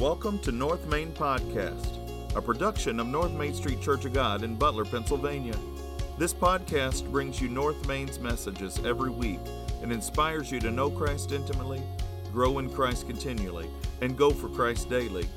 [0.00, 4.54] Welcome to North Main Podcast, a production of North Main Street Church of God in
[4.54, 5.54] Butler, Pennsylvania.
[6.16, 9.40] This podcast brings you North Main's messages every week
[9.82, 11.82] and inspires you to know Christ intimately,
[12.32, 13.68] grow in Christ continually,
[14.00, 15.28] and go for Christ daily.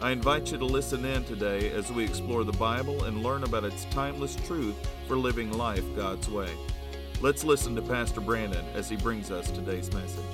[0.00, 3.64] I invite you to listen in today as we explore the Bible and learn about
[3.64, 4.74] its timeless truth
[5.06, 6.48] for living life God's way.
[7.20, 10.24] Let's listen to Pastor Brandon as he brings us today's message.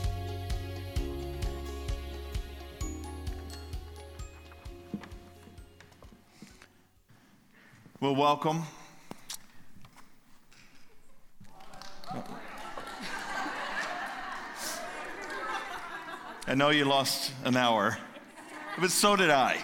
[8.05, 8.63] Well, welcome.
[16.47, 17.97] I know you lost an hour,
[18.79, 19.57] but so did I.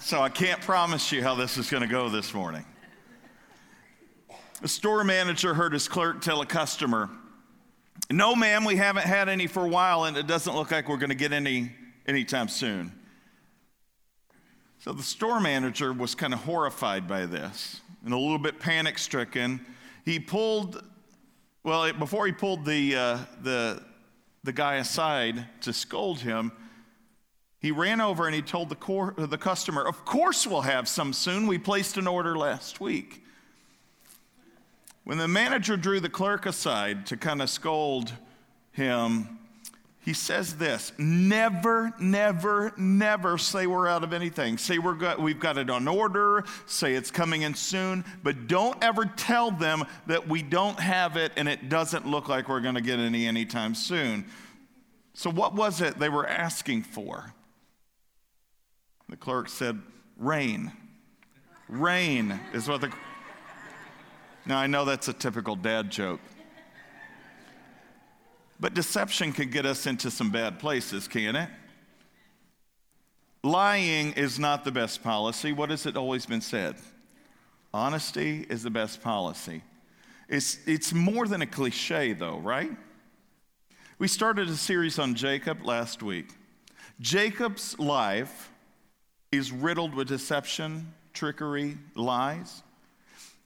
[0.00, 2.64] So I can't promise you how this is going to go this morning.
[4.64, 7.10] A store manager heard his clerk tell a customer,
[8.10, 10.96] No, ma'am, we haven't had any for a while, and it doesn't look like we're
[10.96, 11.70] going to get any
[12.08, 12.99] anytime soon.
[14.80, 18.98] So the store manager was kind of horrified by this and a little bit panic
[18.98, 19.60] stricken.
[20.06, 20.82] He pulled,
[21.62, 23.82] well, before he pulled the, uh, the,
[24.42, 26.50] the guy aside to scold him,
[27.58, 31.12] he ran over and he told the, cor- the customer, Of course, we'll have some
[31.12, 31.46] soon.
[31.46, 33.22] We placed an order last week.
[35.04, 38.14] When the manager drew the clerk aside to kind of scold
[38.72, 39.39] him,
[40.02, 44.56] he says this never, never, never say we're out of anything.
[44.56, 48.82] Say we're got, we've got it on order, say it's coming in soon, but don't
[48.82, 52.76] ever tell them that we don't have it and it doesn't look like we're going
[52.76, 54.24] to get any anytime soon.
[55.12, 57.34] So, what was it they were asking for?
[59.10, 59.80] The clerk said,
[60.16, 60.72] Rain.
[61.68, 62.92] Rain is what the.
[64.46, 66.20] Now, I know that's a typical dad joke.
[68.60, 71.48] But deception can get us into some bad places, can it?
[73.42, 75.52] Lying is not the best policy.
[75.52, 76.76] What has it always been said?
[77.72, 79.62] Honesty is the best policy.
[80.28, 82.70] It's, it's more than a cliche, though, right?
[83.98, 86.28] We started a series on Jacob last week.
[87.00, 88.50] Jacob's life
[89.32, 92.62] is riddled with deception, trickery, lies.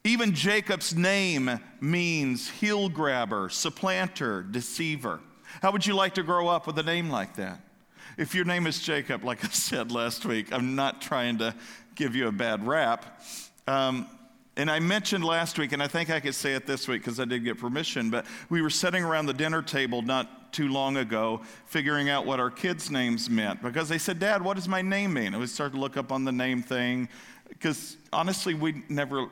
[0.07, 5.19] Even Jacob's name means heel grabber, supplanter, deceiver.
[5.63, 7.59] How would you like to grow up with a name like that?
[8.19, 11.55] If your name is Jacob, like I said last week, I'm not trying to
[11.95, 13.23] give you a bad rap.
[13.67, 14.07] Um,
[14.59, 17.19] and I mentioned last week, and I think I could say it this week because
[17.19, 20.99] I did get permission, but we were sitting around the dinner table not too long
[20.99, 24.83] ago figuring out what our kids' names meant because they said, Dad, what does my
[24.83, 25.29] name mean?
[25.29, 27.09] And we started to look up on the name thing
[27.49, 29.29] because honestly, we never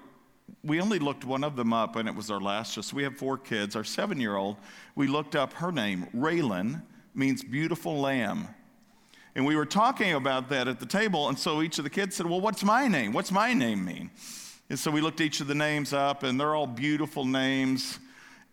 [0.64, 2.74] we only looked one of them up, and it was our last.
[2.74, 3.74] Just we have four kids.
[3.74, 4.56] Our seven-year-old,
[4.94, 6.08] we looked up her name.
[6.14, 6.82] Raylan
[7.14, 8.48] means beautiful lamb.
[9.34, 12.16] And we were talking about that at the table, and so each of the kids
[12.16, 13.12] said, Well, what's my name?
[13.12, 14.10] What's my name mean?
[14.68, 17.98] And so we looked each of the names up, and they're all beautiful names.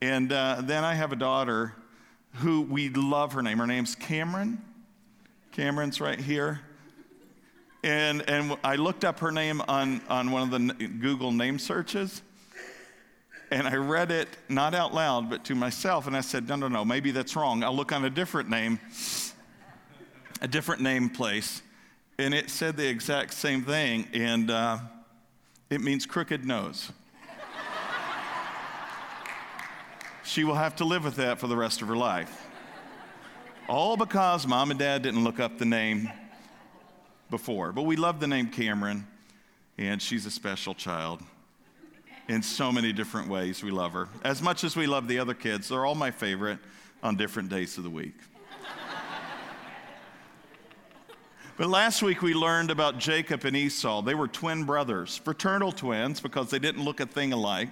[0.01, 1.75] And uh, then I have a daughter
[2.35, 3.57] who we love her name.
[3.57, 4.61] Her name's Cameron.
[5.51, 6.61] Cameron's right here.
[7.83, 12.21] And, and I looked up her name on, on one of the Google name searches.
[13.51, 16.05] And I read it not out loud, but to myself.
[16.05, 17.63] And I said, no, no, no, maybe that's wrong.
[17.63, 18.79] I'll look on a different name,
[20.41, 21.61] a different name place.
[22.19, 24.07] And it said the exact same thing.
[24.13, 24.79] And uh,
[25.69, 26.91] it means crooked nose.
[30.23, 32.45] she will have to live with that for the rest of her life.
[33.69, 36.11] All because mom and dad didn't look up the name
[37.29, 37.71] before.
[37.71, 39.07] But we love the name Cameron,
[39.77, 41.21] and she's a special child
[42.27, 43.63] in so many different ways.
[43.63, 44.07] We love her.
[44.23, 46.59] As much as we love the other kids, they're all my favorite
[47.01, 48.15] on different days of the week.
[51.59, 54.01] But last week we learned about Jacob and Esau.
[54.01, 57.67] They were twin brothers, fraternal twins because they didn't look a thing alike.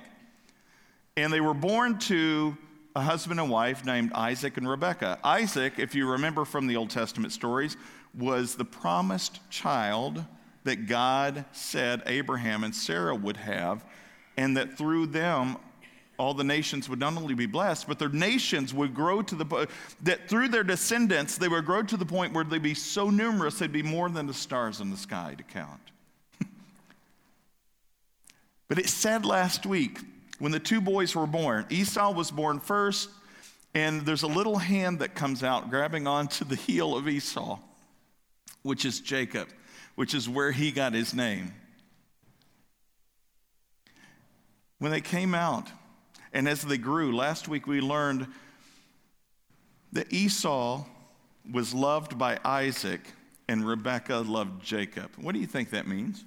[1.16, 2.58] And they were born to
[2.98, 5.20] a husband and wife named Isaac and Rebekah.
[5.24, 7.78] Isaac, if you remember from the Old Testament stories,
[8.18, 10.24] was the promised child
[10.64, 13.86] that God said Abraham and Sarah would have,
[14.36, 15.58] and that through them
[16.18, 19.46] all the nations would not only be blessed, but their nations would grow to the
[19.46, 19.70] point
[20.02, 23.60] that through their descendants they would grow to the point where they'd be so numerous
[23.60, 25.80] they'd be more than the stars in the sky to count.
[28.68, 30.00] but it said last week
[30.40, 33.10] when the two boys were born, Esau was born first,
[33.76, 37.60] and there's a little hand that comes out grabbing onto the heel of Esau
[38.64, 39.50] which is Jacob,
[39.96, 41.54] which is where he got his name.
[44.80, 45.68] When they came out,
[46.34, 48.28] and as they grew, last week we learned
[49.94, 50.86] that Esau
[51.52, 53.02] was loved by Isaac
[53.48, 55.12] and Rebekah loved Jacob.
[55.18, 56.26] What do you think that means?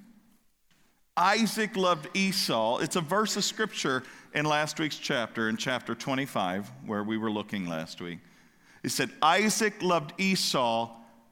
[1.15, 2.79] Isaac loved Esau.
[2.79, 7.31] It's a verse of scripture in last week's chapter, in chapter 25, where we were
[7.31, 8.19] looking last week.
[8.83, 10.89] It said, Isaac loved Esau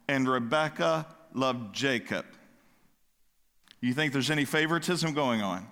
[0.10, 2.26] and Rebekah loved Jacob.
[3.80, 5.68] You think there's any favoritism going on?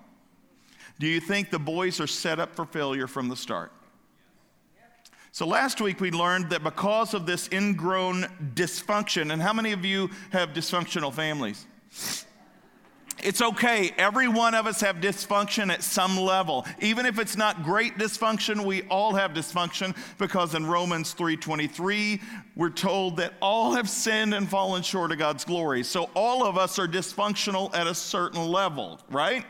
[1.00, 3.72] Do you think the boys are set up for failure from the start?
[5.32, 9.84] So last week we learned that because of this ingrown dysfunction, and how many of
[9.84, 11.66] you have dysfunctional families?
[13.22, 13.92] It's okay.
[13.98, 16.66] Every one of us have dysfunction at some level.
[16.80, 22.20] Even if it's not great dysfunction, we all have dysfunction because in Romans 3:23,
[22.54, 25.82] we're told that all have sinned and fallen short of God's glory.
[25.82, 29.44] So all of us are dysfunctional at a certain level, right?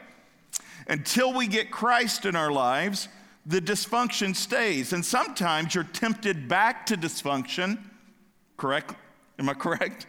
[0.86, 3.08] Until we get Christ in our lives,
[3.44, 4.92] the dysfunction stays.
[4.92, 7.78] And sometimes you're tempted back to dysfunction,
[8.56, 8.94] correct?
[9.38, 10.06] Am I correct?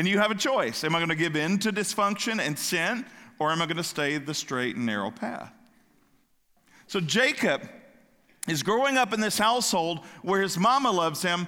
[0.00, 0.82] And you have a choice.
[0.82, 3.04] Am I going to give in to dysfunction and sin,
[3.38, 5.52] or am I going to stay the straight and narrow path?
[6.86, 7.68] So Jacob
[8.48, 11.46] is growing up in this household where his mama loves him,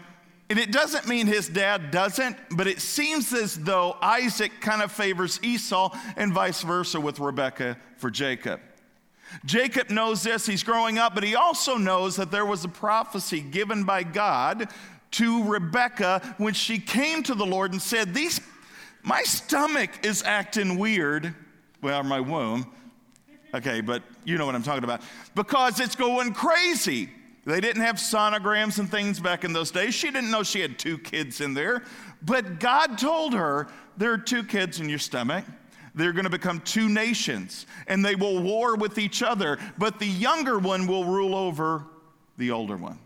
[0.50, 4.92] and it doesn't mean his dad doesn't, but it seems as though Isaac kind of
[4.92, 8.60] favors Esau and vice versa with Rebekah for Jacob.
[9.46, 13.40] Jacob knows this, he's growing up, but he also knows that there was a prophecy
[13.40, 14.68] given by God
[15.12, 18.40] to Rebecca when she came to the Lord and said, These,
[19.02, 21.34] My stomach is acting weird.
[21.82, 22.72] Well, my womb.
[23.54, 25.02] Okay, but you know what I'm talking about.
[25.34, 27.10] Because it's going crazy.
[27.44, 29.94] They didn't have sonograms and things back in those days.
[29.94, 31.82] She didn't know she had two kids in there.
[32.22, 35.44] But God told her, There are two kids in your stomach.
[35.94, 39.58] They're going to become two nations, and they will war with each other.
[39.76, 41.84] But the younger one will rule over
[42.38, 42.98] the older one.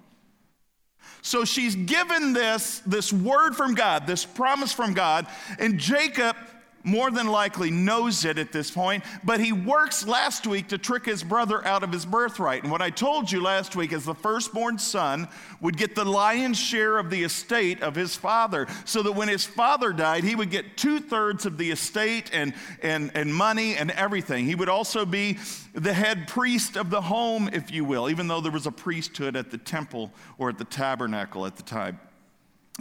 [1.26, 5.26] So she's given this, this word from God, this promise from God,
[5.58, 6.36] and Jacob
[6.86, 11.04] more than likely knows it at this point, but he works last week to trick
[11.04, 12.62] his brother out of his birthright.
[12.62, 15.28] And what I told you last week is the firstborn son
[15.60, 19.44] would get the lion's share of the estate of his father, so that when his
[19.44, 23.90] father died, he would get two thirds of the estate and, and, and money and
[23.90, 24.46] everything.
[24.46, 25.38] He would also be
[25.74, 29.34] the head priest of the home, if you will, even though there was a priesthood
[29.34, 31.98] at the temple or at the tabernacle at the time.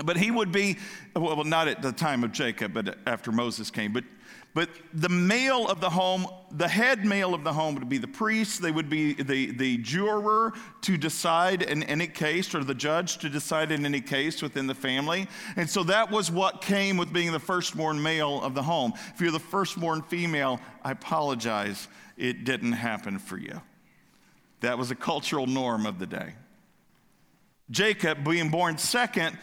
[0.04, 0.78] But he would be,
[1.16, 3.94] well, not at the time of Jacob, but after Moses came.
[3.94, 4.04] But,
[4.54, 8.08] but the male of the home, the head male of the home would be the
[8.08, 8.62] priest.
[8.62, 10.52] They would be the, the juror
[10.82, 14.76] to decide in any case, or the judge to decide in any case within the
[14.76, 15.28] family.
[15.56, 18.92] And so that was what came with being the firstborn male of the home.
[19.14, 21.88] If you're the firstborn female, I apologize,
[22.18, 23.62] it didn't happen for you.
[24.60, 26.34] That was a cultural norm of the day.
[27.72, 29.38] Jacob, being born second,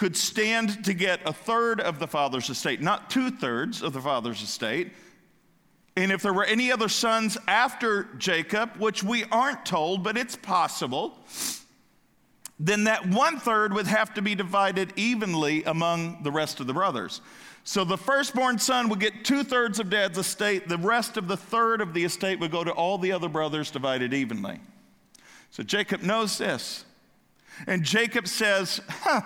[0.00, 4.00] could stand to get a third of the father's estate, not two thirds of the
[4.00, 4.92] father's estate.
[5.94, 10.36] And if there were any other sons after Jacob, which we aren't told, but it's
[10.36, 11.18] possible,
[12.58, 16.72] then that one third would have to be divided evenly among the rest of the
[16.72, 17.20] brothers.
[17.64, 21.36] So the firstborn son would get two thirds of dad's estate, the rest of the
[21.36, 24.60] third of the estate would go to all the other brothers divided evenly.
[25.50, 26.86] So Jacob knows this.
[27.66, 29.20] And Jacob says, huh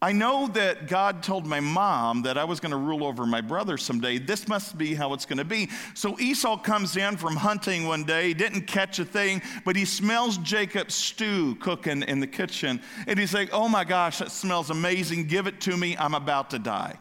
[0.00, 3.40] I know that God told my mom that I was going to rule over my
[3.40, 4.18] brother someday.
[4.18, 5.70] This must be how it's going to be.
[5.94, 9.84] So Esau comes in from hunting one day, he didn't catch a thing, but he
[9.84, 12.80] smells Jacob's stew cooking in the kitchen.
[13.08, 15.26] And he's like, Oh my gosh, that smells amazing.
[15.26, 15.96] Give it to me.
[15.96, 16.96] I'm about to die.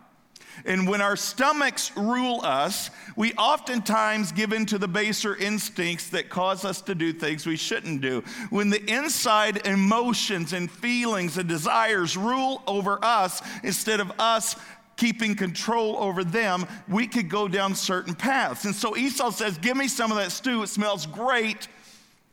[0.66, 6.30] And when our stomachs rule us, we oftentimes give in to the baser instincts that
[6.30, 8.24] cause us to do things we shouldn't do.
[8.50, 14.56] When the inside emotions and feelings and desires rule over us instead of us
[14.98, 18.66] keeping control over them, we could go down certain paths.
[18.66, 21.68] And so Esau says, Give me some of that stew, it smells great.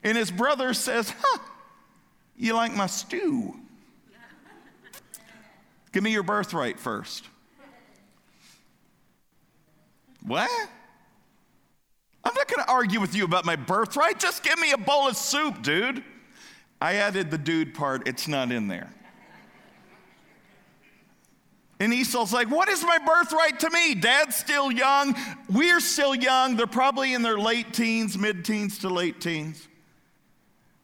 [0.02, 1.38] And his brother says, Huh,
[2.36, 3.54] you like my stew?
[5.92, 7.28] Give me your birthright first.
[10.26, 10.50] What?
[12.24, 14.18] I'm not going to argue with you about my birthright.
[14.18, 16.02] Just give me a bowl of soup, dude.
[16.80, 18.90] I added the dude part, it's not in there.
[21.80, 23.94] And Esau's like, What is my birthright to me?
[23.94, 25.14] Dad's still young.
[25.50, 26.56] We're still young.
[26.56, 29.66] They're probably in their late teens, mid teens to late teens.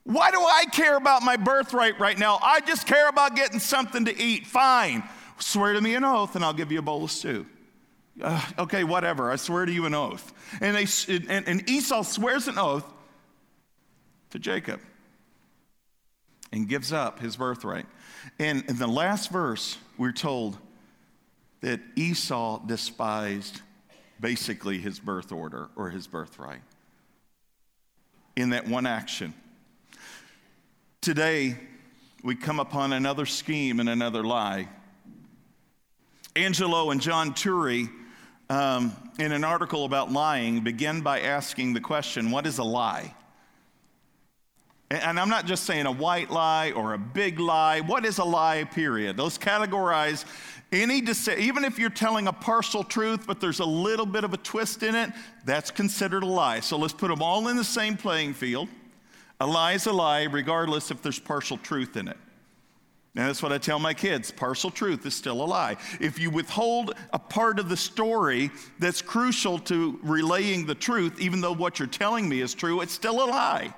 [0.05, 2.39] Why do I care about my birthright right now?
[2.43, 4.47] I just care about getting something to eat.
[4.47, 5.05] Fine.
[5.39, 7.47] Swear to me an oath, and I'll give you a bowl of stew
[8.23, 10.33] uh, okay, whatever, I swear to you an oath.
[10.61, 10.87] And, they,
[11.29, 12.85] and, and Esau swears an oath
[14.31, 14.81] to Jacob
[16.53, 17.87] and gives up his birthright.
[18.39, 20.59] And in the last verse, we're told
[21.61, 23.61] that Esau despised
[24.21, 26.62] basically his birth order or his birthright
[28.37, 29.35] in that one action.
[31.00, 31.57] Today,
[32.23, 34.69] we come upon another scheme and another lie.
[36.37, 37.89] Angelo and John Turri,
[38.50, 43.14] um, in an article about lying, begin by asking the question what is a lie?
[44.90, 47.80] And I'm not just saying a white lie or a big lie.
[47.80, 49.16] What is a lie, period?
[49.16, 50.25] Those categorize
[50.73, 50.97] any,
[51.38, 54.83] even if you're telling a partial truth, but there's a little bit of a twist
[54.83, 55.11] in it,
[55.45, 56.59] that's considered a lie.
[56.59, 58.69] So let's put them all in the same playing field.
[59.40, 62.16] A lie is a lie, regardless if there's partial truth in it.
[63.17, 65.76] And that's what I tell my kids partial truth is still a lie.
[66.00, 71.40] If you withhold a part of the story that's crucial to relaying the truth, even
[71.40, 73.75] though what you're telling me is true, it's still a lie.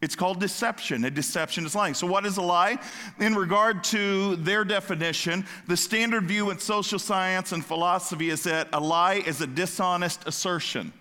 [0.00, 1.04] It's called deception.
[1.04, 1.94] A deception is lying.
[1.94, 2.78] So, what is a lie?
[3.18, 8.68] In regard to their definition, the standard view in social science and philosophy is that
[8.72, 10.92] a lie is a dishonest assertion.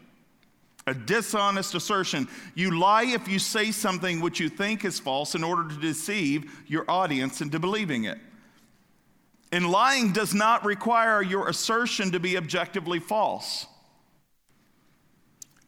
[0.88, 2.28] A dishonest assertion.
[2.56, 6.64] You lie if you say something which you think is false in order to deceive
[6.66, 8.18] your audience into believing it.
[9.52, 13.66] And lying does not require your assertion to be objectively false,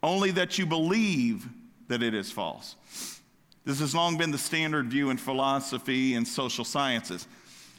[0.01, 1.47] only that you believe
[1.87, 2.75] that it is false.
[3.65, 7.27] This has long been the standard view in philosophy and social sciences.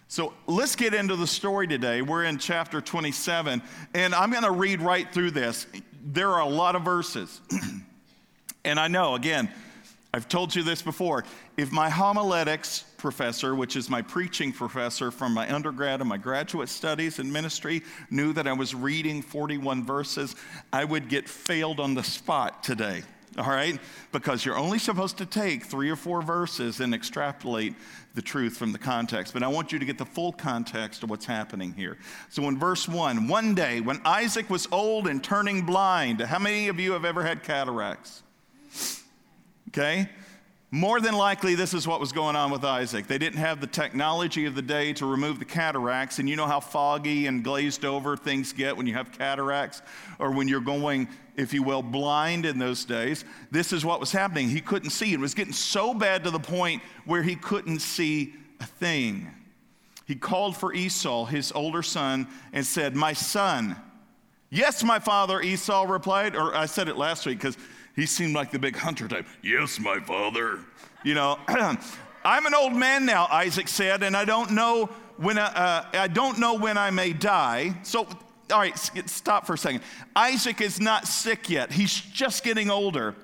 [0.09, 2.03] So let's get into the story today.
[2.03, 3.63] We're in chapter 27,
[3.95, 5.67] and I'm going to read right through this.
[6.03, 7.41] There are a lot of verses.
[8.65, 9.51] and I know, again,
[10.13, 11.25] I've told you this before.
[11.57, 16.69] If my homiletics professor, which is my preaching professor from my undergrad and my graduate
[16.69, 20.35] studies in ministry, knew that I was reading 41 verses,
[20.73, 23.03] I would get failed on the spot today
[23.39, 23.79] all right?
[24.13, 27.75] Because you're only supposed to take three or four verses and extrapolate
[28.15, 29.33] the truth from the context.
[29.33, 31.97] But I want you to get the full context of what's happening here.
[32.29, 36.69] So in verse one, one day when Isaac was old and turning blind, how many
[36.69, 38.23] of you have ever had cataracts?
[39.69, 40.09] Okay?
[40.73, 43.09] More than likely, this is what was going on with Isaac.
[43.09, 46.47] They didn't have the technology of the day to remove the cataracts, and you know
[46.47, 49.83] how foggy and glazed over things get when you have cataracts,
[50.21, 53.25] or when you're going, if you will, blind in those days.
[53.51, 54.49] This is what was happening.
[54.49, 55.13] He couldn't see.
[55.13, 59.29] It was getting so bad to the point where he couldn't see a thing.
[60.07, 63.75] He called for Esau, his older son, and said, My son.
[64.51, 66.37] Yes, my father, Esau replied.
[66.37, 67.57] Or I said it last week because
[68.01, 69.27] he seemed like the big hunter type.
[69.43, 70.61] Yes, my father.
[71.05, 71.39] You know,
[72.25, 74.87] I'm an old man now, Isaac said, and I don't know
[75.19, 77.75] when I, uh, I don't know when I may die.
[77.83, 78.09] So,
[78.51, 79.83] all right, stop for a second.
[80.17, 81.71] Isaac is not sick yet.
[81.73, 83.15] He's just getting older.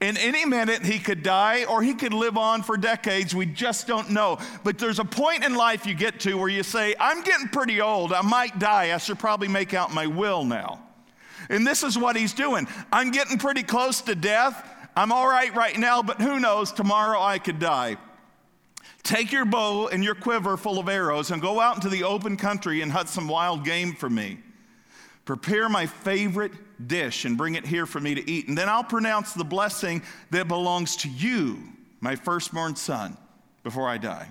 [0.00, 3.34] In any minute, he could die or he could live on for decades.
[3.34, 4.38] We just don't know.
[4.62, 7.80] But there's a point in life you get to where you say, I'm getting pretty
[7.80, 8.12] old.
[8.12, 8.94] I might die.
[8.94, 10.80] I should probably make out my will now.
[11.50, 12.66] And this is what he's doing.
[12.92, 14.66] I'm getting pretty close to death.
[14.96, 16.72] I'm all right right now, but who knows?
[16.72, 17.96] Tomorrow I could die.
[19.02, 22.36] Take your bow and your quiver full of arrows and go out into the open
[22.36, 24.38] country and hunt some wild game for me.
[25.24, 26.52] Prepare my favorite
[26.86, 28.48] dish and bring it here for me to eat.
[28.48, 31.58] And then I'll pronounce the blessing that belongs to you,
[32.00, 33.16] my firstborn son,
[33.62, 34.28] before I die.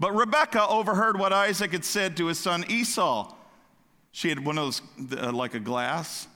[0.00, 3.34] But Rebekah overheard what Isaac had said to his son Esau.
[4.12, 6.28] She had one of those, uh, like a glass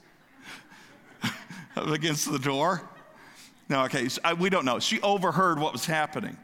[1.75, 2.81] against the door.
[3.69, 4.79] No, okay, so I, we don't know.
[4.79, 6.37] She overheard what was happening.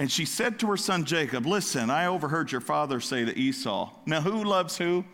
[0.00, 3.90] And she said to her son Jacob, Listen, I overheard your father say to Esau.
[4.06, 5.04] Now, who loves who?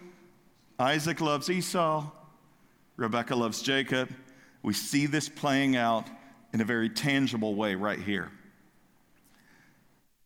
[0.79, 2.11] Isaac loves Esau.
[2.97, 4.11] Rebekah loves Jacob.
[4.63, 6.07] We see this playing out
[6.53, 8.31] in a very tangible way right here.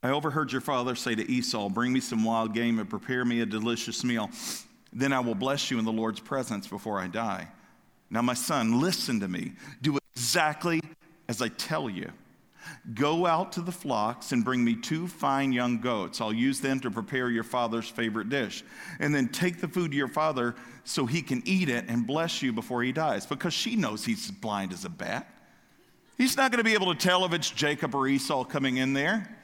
[0.02, 3.40] I overheard your father say to Esau, Bring me some wild game and prepare me
[3.40, 4.30] a delicious meal.
[4.92, 7.49] Then I will bless you in the Lord's presence before I die.
[8.11, 9.52] Now, my son, listen to me.
[9.80, 10.82] Do exactly
[11.28, 12.11] as I tell you.
[12.94, 16.21] Go out to the flocks and bring me two fine young goats.
[16.21, 18.64] I'll use them to prepare your father's favorite dish.
[19.00, 20.54] And then take the food to your father
[20.85, 23.25] so he can eat it and bless you before he dies.
[23.25, 25.28] Because she knows he's blind as a bat.
[26.18, 28.92] He's not going to be able to tell if it's Jacob or Esau coming in
[28.92, 29.38] there.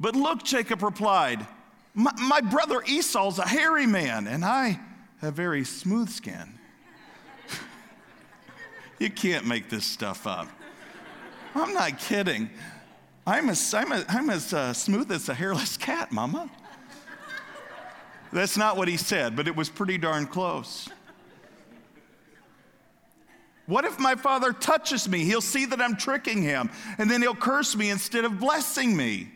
[0.00, 1.46] But look, Jacob replied,
[1.94, 4.78] my, my brother Esau's a hairy man, and I
[5.20, 6.58] have very smooth skin.
[8.98, 10.48] you can't make this stuff up.
[11.54, 12.50] I'm not kidding.
[13.26, 16.48] I'm as, I'm, as uh, smooth as a hairless cat, Mama.
[18.32, 20.88] That's not what he said, but it was pretty darn close.
[23.66, 25.24] What if my father touches me?
[25.24, 29.28] He'll see that I'm tricking him, and then he'll curse me instead of blessing me.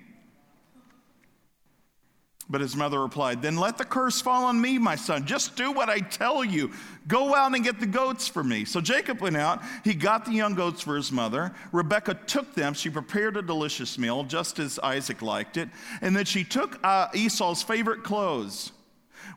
[2.52, 5.24] But his mother replied, Then let the curse fall on me, my son.
[5.24, 6.70] Just do what I tell you.
[7.08, 8.66] Go out and get the goats for me.
[8.66, 9.62] So Jacob went out.
[9.84, 11.54] He got the young goats for his mother.
[11.72, 12.74] Rebekah took them.
[12.74, 15.70] She prepared a delicious meal, just as Isaac liked it.
[16.02, 18.72] And then she took uh, Esau's favorite clothes,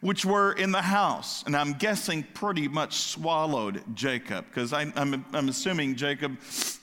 [0.02, 1.42] which were in the house.
[1.46, 6.38] And I'm guessing pretty much swallowed Jacob, because I'm, I'm, I'm assuming Jacob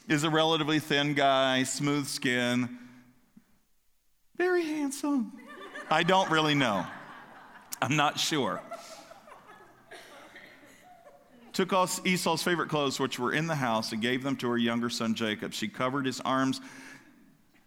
[0.09, 2.79] is a relatively thin guy, smooth skin,
[4.39, 5.42] very handsome.
[5.93, 6.87] I don't really know.
[7.83, 8.63] I'm not sure.
[11.53, 11.75] Took
[12.07, 15.15] Esau's favorite clothes, which were in the house, and gave them to her younger son
[15.15, 15.53] Jacob.
[15.53, 16.63] She covered his arms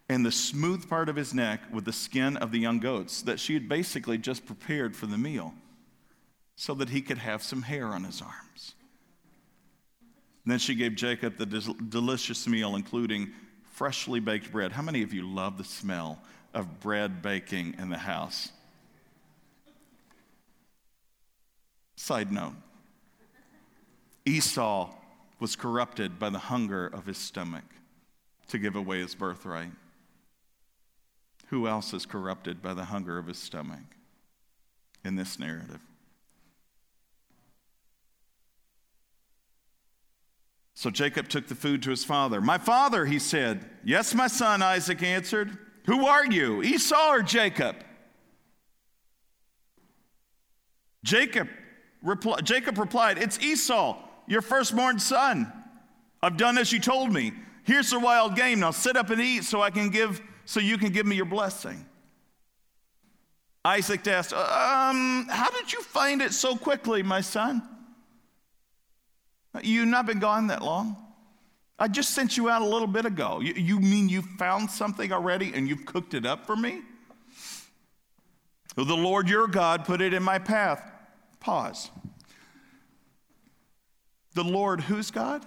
[0.10, 3.40] and the smooth part of his neck with the skin of the young goats that
[3.40, 5.54] she had basically just prepared for the meal
[6.56, 8.74] so that he could have some hair on his arms.
[10.44, 13.34] And then she gave Jacob the del- delicious meal, including
[13.72, 14.72] freshly baked bread.
[14.72, 16.20] How many of you love the smell
[16.56, 18.52] of bread baking in the house.
[21.98, 22.56] Side note
[24.26, 24.90] Esau
[25.40, 27.66] was corrupted by the hunger of his stomach
[28.48, 29.72] to give away his birthright.
[31.50, 33.84] Who else is corrupted by the hunger of his stomach
[35.04, 35.82] in this narrative?
[40.74, 42.42] So Jacob took the food to his father.
[42.42, 43.66] My father, he said.
[43.84, 45.58] Yes, my son, Isaac answered.
[45.86, 47.76] Who are you, Esau or Jacob?
[51.04, 51.48] Jacob,
[52.04, 55.52] repli- Jacob replied, It's Esau, your firstborn son.
[56.24, 57.34] I've done as you told me.
[57.64, 58.60] Here's the wild game.
[58.60, 61.26] Now sit up and eat so I can give so you can give me your
[61.26, 61.86] blessing.
[63.64, 67.68] Isaac asked, um, how did you find it so quickly, my son?
[69.64, 71.05] You've not been gone that long.
[71.78, 73.42] I just sent you out a little bit ago.
[73.42, 76.82] You, you mean you found something already and you've cooked it up for me?
[78.76, 80.92] the Lord your God put it in my path.
[81.40, 81.92] Pause.
[84.34, 85.46] The Lord, who's God?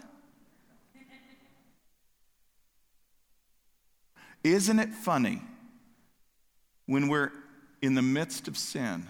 [4.43, 5.43] Isn't it funny
[6.87, 7.33] when we're
[7.83, 9.07] in the midst of sin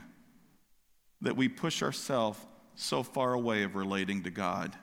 [1.21, 2.41] that we push ourselves
[2.75, 4.75] so far away of relating to God?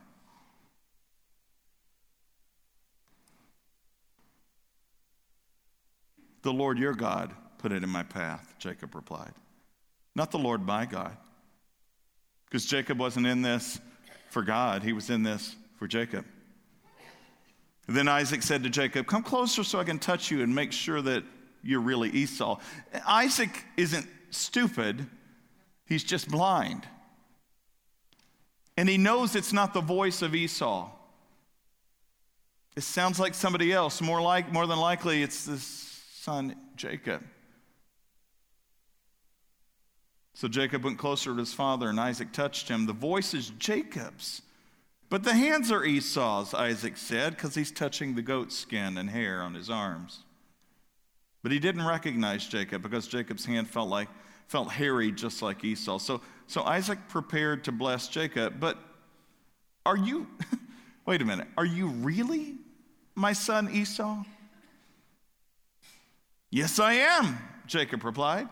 [6.45, 9.33] The Lord your God put it in my path, Jacob replied.
[10.13, 11.17] Not the Lord my God.
[12.45, 13.79] Because Jacob wasn't in this
[14.29, 16.23] for God, he was in this for Jacob.
[17.87, 21.01] Then Isaac said to Jacob, Come closer so I can touch you and make sure
[21.01, 21.23] that
[21.63, 22.59] you're really Esau.
[23.07, 25.07] Isaac isn't stupid,
[25.87, 26.87] he's just blind.
[28.77, 30.91] And he knows it's not the voice of Esau.
[32.77, 33.99] It sounds like somebody else.
[33.99, 35.94] More, like, more than likely, it's this
[36.25, 37.21] son Jacob.
[40.33, 42.87] So Jacob went closer to his father, and Isaac touched him.
[42.87, 44.41] The voice is Jacob's,
[45.09, 49.43] but the hands are Esau's, Isaac said, because he's touching the goat skin and hair
[49.43, 50.23] on his arms.
[51.43, 54.09] But he didn't recognize Jacob because Jacob's hand felt like
[54.47, 55.99] felt hairy just like Esau.
[55.99, 58.59] So, so Isaac prepared to bless Jacob.
[58.59, 58.79] But
[59.85, 60.25] are you,
[61.05, 62.55] wait a minute, are you really
[63.13, 64.23] my son Esau?
[66.55, 67.37] Yes, I am,
[67.67, 68.47] Jacob replied.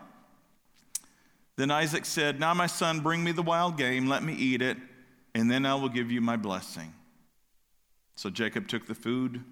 [1.56, 4.76] Then Isaac said, Now, my son, bring me the wild game, let me eat it,
[5.34, 6.92] and then I will give you my blessing.
[8.14, 9.42] So Jacob took the food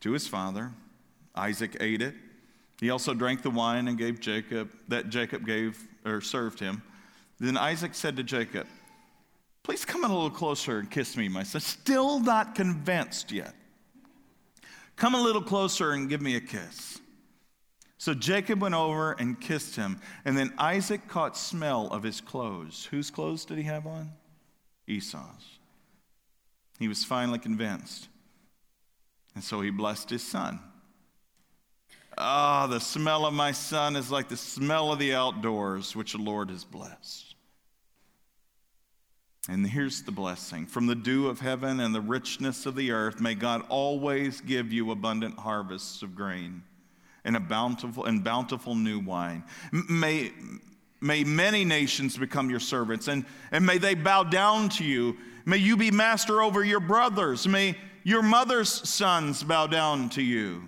[0.00, 0.72] to his father.
[1.34, 2.14] Isaac ate it.
[2.80, 6.80] He also drank the wine and gave Jacob that Jacob gave or served him.
[7.38, 8.66] Then Isaac said to Jacob,
[9.62, 11.60] Please come in a little closer and kiss me, my son.
[11.60, 13.52] Still not convinced yet.
[14.96, 17.00] Come a little closer and give me a kiss.
[17.98, 20.00] So Jacob went over and kissed him.
[20.24, 22.86] And then Isaac caught smell of his clothes.
[22.90, 24.12] Whose clothes did he have on?
[24.86, 25.58] Esau's.
[26.78, 28.08] He was finally convinced.
[29.34, 30.60] And so he blessed his son.
[32.16, 36.18] Ah, the smell of my son is like the smell of the outdoors, which the
[36.18, 37.34] Lord has blessed.
[39.48, 43.20] And here's the blessing from the dew of heaven and the richness of the earth,
[43.20, 46.62] may God always give you abundant harvests of grain
[47.28, 49.44] and a bountiful and bountiful new wine.
[49.70, 50.32] May,
[51.02, 55.14] may many nations become your servants, and, and may they bow down to you.
[55.44, 57.46] May you be master over your brothers.
[57.46, 60.62] May your mother's sons bow down to you.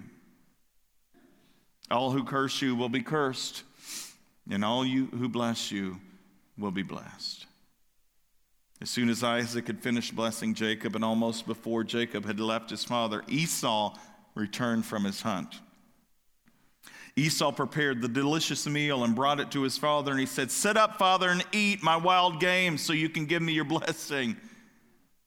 [1.90, 3.62] All who curse you will be cursed,
[4.51, 5.99] and all you who bless you
[6.59, 7.46] will be blessed.
[8.83, 12.85] As soon as Isaac had finished blessing Jacob, and almost before Jacob had left his
[12.85, 13.96] father, Esau
[14.35, 15.59] returned from his hunt.
[17.20, 20.78] Esau prepared the delicious meal and brought it to his father, and he said, Sit
[20.78, 24.38] up, father, and eat my wild game so you can give me your blessing.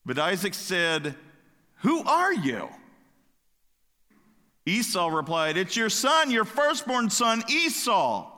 [0.03, 1.13] But Isaac said,
[1.81, 2.67] Who are you?
[4.65, 8.31] Esau replied, It's your son, your firstborn son, Esau.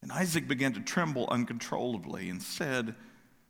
[0.00, 2.94] And Isaac began to tremble uncontrollably and said,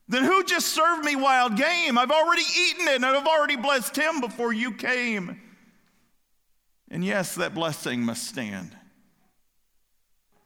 [0.09, 1.97] Then who just served me wild game?
[1.97, 5.43] I've already eaten it and I've already blessed him before you came.
[6.91, 8.77] And yes, that blessing must stand.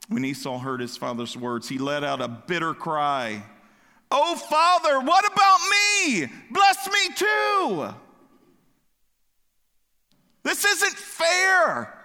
[0.08, 3.44] When Esau heard his father's words, he let out a bitter cry
[4.10, 6.26] Oh, father, what about me?
[6.50, 7.94] Bless me too.
[10.42, 11.96] This isn't fair.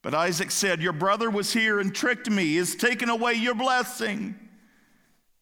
[0.00, 4.36] But Isaac said, Your brother was here and tricked me, has taken away your blessing.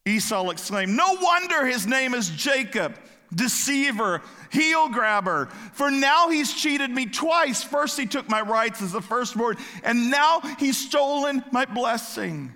[0.05, 2.99] Esau exclaimed, No wonder his name is Jacob
[3.35, 5.47] deceiver, heel grabber.
[5.73, 7.63] For now he's cheated me twice.
[7.63, 12.53] First, he took my rights as the firstborn, and now he's stolen my blessing.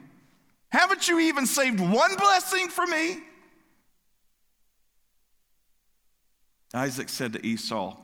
[0.70, 3.18] Haven't you even saved one blessing for me?
[6.74, 7.96] Isaac said to Esau,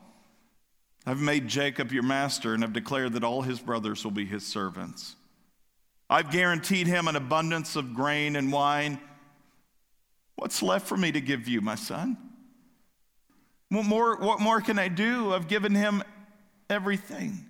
[1.04, 4.46] I've made Jacob your master and have declared that all his brothers will be his
[4.46, 5.16] servants.
[6.08, 9.00] I've guaranteed him an abundance of grain and wine.
[10.36, 12.16] What's left for me to give you, my son?
[13.70, 15.32] What more, what more can I do?
[15.32, 16.02] I've given him
[16.68, 17.46] everything.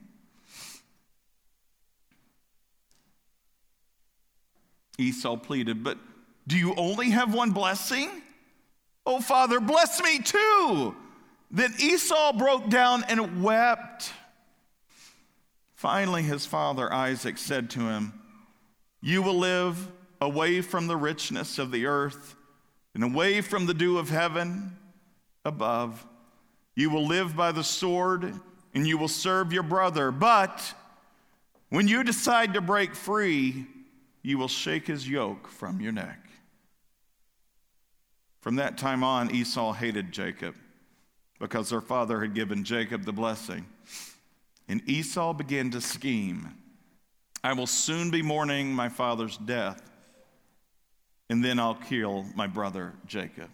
[4.98, 5.98] Esau pleaded, But
[6.46, 8.10] do you only have one blessing?
[9.06, 10.94] Oh, Father, bless me too.
[11.50, 14.12] Then Esau broke down and wept.
[15.74, 18.12] Finally, his father Isaac said to him,
[19.00, 19.88] You will live
[20.20, 22.36] away from the richness of the earth
[22.94, 24.76] and away from the dew of heaven
[25.44, 26.06] above.
[26.74, 28.34] You will live by the sword
[28.74, 30.10] and you will serve your brother.
[30.10, 30.74] But
[31.68, 33.66] when you decide to break free,
[34.22, 36.18] you will shake his yoke from your neck.
[38.40, 40.54] From that time on, Esau hated Jacob
[41.38, 43.66] because their father had given Jacob the blessing.
[44.68, 46.54] And Esau began to scheme
[47.42, 49.80] I will soon be mourning my father's death,
[51.30, 53.48] and then I'll kill my brother Jacob.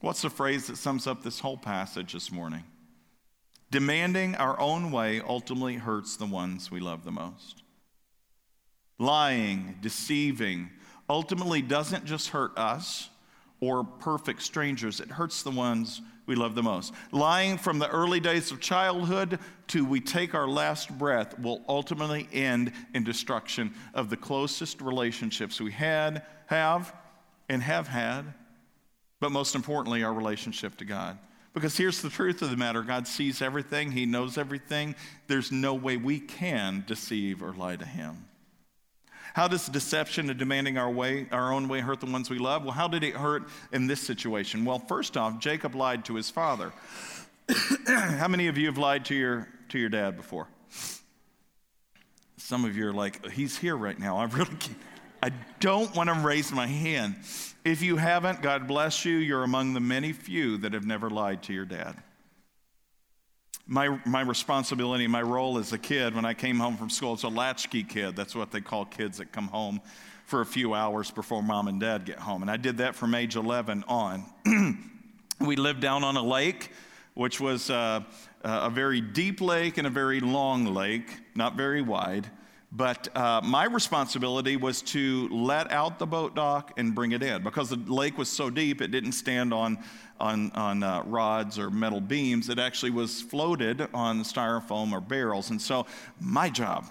[0.00, 2.64] What's the phrase that sums up this whole passage this morning?
[3.70, 7.62] Demanding our own way ultimately hurts the ones we love the most.
[8.98, 10.70] Lying, deceiving,
[11.08, 13.10] ultimately doesn't just hurt us
[13.60, 16.94] or perfect strangers, it hurts the ones we love the most.
[17.12, 22.26] Lying from the early days of childhood to we take our last breath will ultimately
[22.32, 26.94] end in destruction of the closest relationships we had, have,
[27.50, 28.32] and have had
[29.20, 31.18] but most importantly, our relationship to God.
[31.52, 34.94] Because here's the truth of the matter God sees everything, He knows everything.
[35.26, 38.26] There's no way we can deceive or lie to Him.
[39.34, 42.64] How does deception and demanding our way, our own way, hurt the ones we love?
[42.64, 44.64] Well, how did it hurt in this situation?
[44.64, 46.72] Well, first off, Jacob lied to his father.
[47.86, 50.48] how many of you have lied to your to your dad before?
[52.38, 54.16] Some of you are like, he's here right now.
[54.16, 54.78] I really can't.
[55.22, 55.30] I
[55.60, 57.14] don't want to raise my hand.
[57.64, 59.16] If you haven't, God bless you.
[59.16, 61.94] You're among the many few that have never lied to your dad.
[63.66, 67.22] My, my responsibility, my role as a kid when I came home from school, as
[67.22, 68.16] a latchkey kid.
[68.16, 69.80] That's what they call kids that come home
[70.24, 72.40] for a few hours before mom and dad get home.
[72.40, 74.24] And I did that from age 11 on.
[75.40, 76.70] we lived down on a lake,
[77.12, 78.00] which was uh,
[78.42, 82.30] a very deep lake and a very long lake, not very wide.
[82.72, 87.42] But uh, my responsibility was to let out the boat dock and bring it in.
[87.42, 89.78] Because the lake was so deep, it didn't stand on,
[90.20, 92.48] on, on uh, rods or metal beams.
[92.48, 95.50] It actually was floated on styrofoam or barrels.
[95.50, 95.86] And so
[96.20, 96.86] my job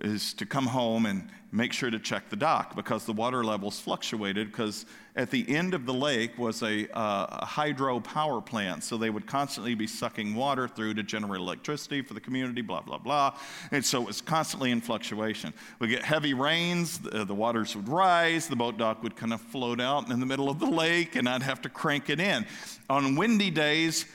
[0.00, 3.78] is to come home and make sure to check the dock because the water levels
[3.78, 8.82] fluctuated because at the end of the lake was a, uh, a, hydro power plant.
[8.82, 12.80] So they would constantly be sucking water through to generate electricity for the community blah
[12.80, 13.36] blah blah.
[13.70, 15.52] And so it was constantly in fluctuation.
[15.78, 19.42] We get heavy rains the, the waters would rise the boat dock would kind of
[19.42, 22.46] float out in the middle of the lake and i'd have to crank it in.
[22.88, 24.06] On windy days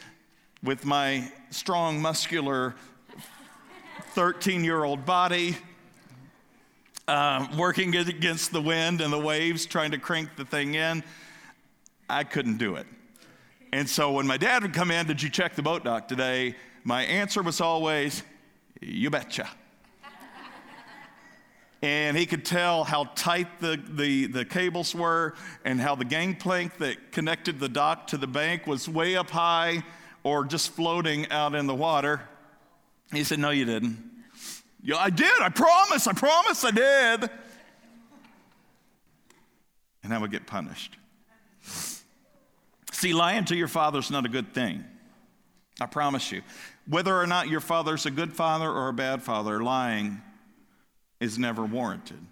[0.64, 2.74] with my strong muscular
[4.14, 5.56] 13 year old body
[7.08, 11.04] uh, working against the wind and the waves, trying to crank the thing in.
[12.10, 12.88] I couldn't do it.
[13.74, 16.56] And so when my dad would come in, Did you check the boat dock today?
[16.84, 18.24] My answer was always,
[18.82, 19.50] You betcha.
[21.82, 26.78] and he could tell how tight the, the, the cables were and how the gangplank
[26.78, 29.84] that connected the dock to the bank was way up high
[30.24, 32.22] or just floating out in the water.
[33.12, 34.17] He said, No, you didn't.
[34.88, 35.42] Yeah, I did.
[35.42, 36.08] I promise.
[36.08, 37.30] I promise I did.
[40.02, 40.98] And I would get punished.
[42.94, 44.86] See, lying to your father is not a good thing.
[45.82, 46.42] I promise you.
[46.88, 50.22] Whether or not your father's a good father or a bad father, lying
[51.20, 52.26] is never warranted.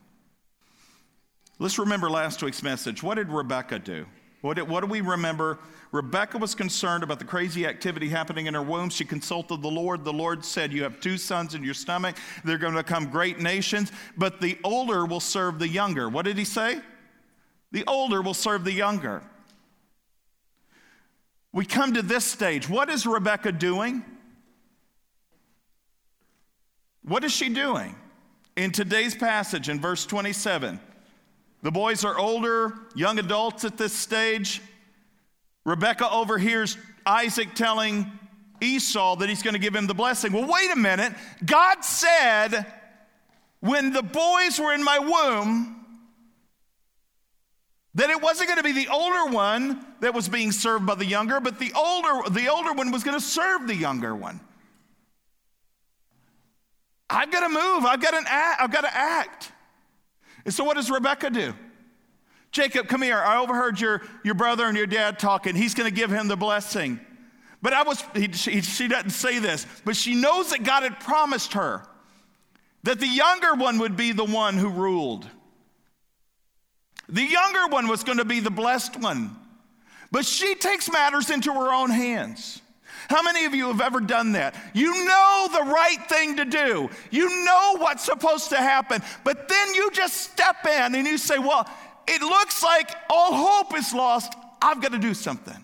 [1.60, 3.04] Let's remember last week's message.
[3.04, 4.06] What did Rebecca do?
[4.46, 5.58] What, what do we remember?
[5.92, 8.92] Rebecca was concerned about the crazy activity happening in her womb.
[8.92, 10.04] She consulted the Lord.
[10.04, 12.16] The Lord said, You have two sons in your stomach.
[12.44, 16.10] They're going to become great nations, but the older will serve the younger.
[16.10, 16.80] What did he say?
[17.72, 19.24] The older will serve the younger.
[21.52, 22.70] We come to this stage.
[22.70, 24.06] What is Rebecca doing?
[27.02, 27.96] What is she doing?
[28.56, 30.80] In today's passage, in verse 27,
[31.66, 34.62] the boys are older, young adults at this stage.
[35.66, 38.12] Rebecca overhears Isaac telling
[38.62, 40.32] Esau that he's going to give him the blessing.
[40.32, 41.14] Well, wait a minute.
[41.44, 42.68] God said,
[43.62, 45.84] when the boys were in my womb,
[47.96, 51.06] that it wasn't going to be the older one that was being served by the
[51.08, 54.40] younger, but the older, the older one was going to serve the younger one.
[57.10, 57.86] I've got to move.
[57.86, 58.62] I've got to act.
[58.62, 59.52] I've got to act.
[60.46, 61.54] And so, what does Rebecca do?
[62.52, 63.18] Jacob, come here.
[63.18, 65.56] I overheard your, your brother and your dad talking.
[65.56, 67.02] He's going to give him the blessing.
[67.62, 71.00] But I was, he, she, she doesn't say this, but she knows that God had
[71.00, 71.84] promised her
[72.84, 75.28] that the younger one would be the one who ruled.
[77.10, 79.36] The younger one was going to be the blessed one.
[80.12, 82.62] But she takes matters into her own hands.
[83.10, 84.56] How many of you have ever done that?
[84.74, 89.74] You know the right thing to do, you know what's supposed to happen, but then
[89.74, 91.70] you just step in and you say, Well,
[92.08, 94.34] it looks like all hope is lost.
[94.62, 95.58] I've got to do something.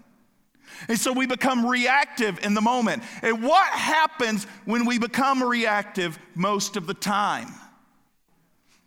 [0.88, 3.04] And so we become reactive in the moment.
[3.22, 7.48] And what happens when we become reactive most of the time?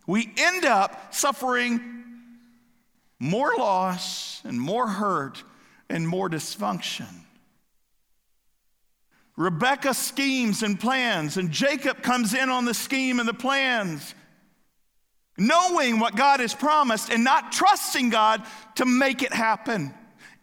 [0.07, 1.81] We end up suffering
[3.19, 5.43] more loss and more hurt
[5.89, 7.24] and more dysfunction.
[9.37, 14.15] Rebecca schemes and plans, and Jacob comes in on the scheme and the plans,
[15.37, 18.43] knowing what God has promised and not trusting God
[18.77, 19.93] to make it happen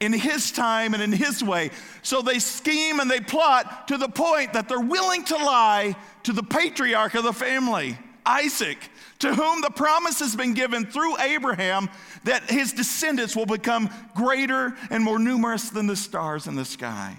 [0.01, 1.69] in His time and in His way.
[2.01, 6.33] So they scheme and they plot to the point that they're willing to lie to
[6.33, 8.77] the patriarch of the family, Isaac,
[9.19, 11.87] to whom the promise has been given through Abraham
[12.25, 17.15] that his descendants will become greater and more numerous than the stars in the sky.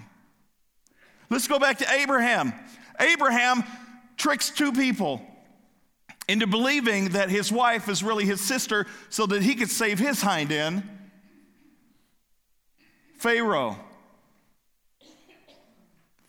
[1.33, 2.53] Let's go back to Abraham.
[2.99, 3.63] Abraham
[4.17, 5.19] tricks two people
[6.27, 10.21] into believing that his wife is really his sister so that he could save his
[10.21, 10.87] hind end.
[13.17, 13.79] Pharaoh.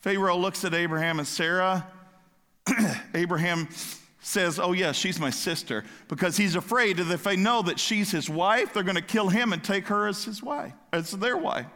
[0.00, 1.86] Pharaoh looks at Abraham and Sarah.
[3.14, 3.68] Abraham
[4.22, 8.10] says, Oh, yeah, she's my sister, because he's afraid that if they know that she's
[8.10, 11.36] his wife, they're going to kill him and take her as his wife, as their
[11.36, 11.66] wife.